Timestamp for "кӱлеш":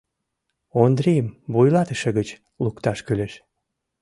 3.05-3.33